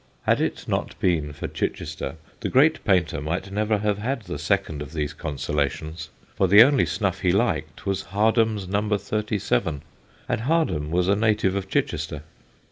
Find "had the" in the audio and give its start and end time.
3.99-4.39